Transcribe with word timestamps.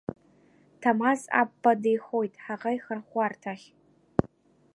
Ҭамаз 0.81 1.21
Аппба 1.41 1.71
деихоит 1.81 2.33
ҳаӷа 2.43 2.71
ихырӷәӷәарҭахь. 2.77 3.65